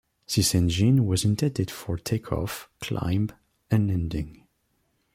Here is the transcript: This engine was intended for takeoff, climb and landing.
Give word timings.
This 0.27 0.55
engine 0.55 1.05
was 1.05 1.23
intended 1.25 1.69
for 1.69 1.95
takeoff, 1.95 2.67
climb 2.79 3.29
and 3.69 3.87
landing. 3.87 4.47